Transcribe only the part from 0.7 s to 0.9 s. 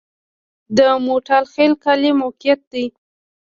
د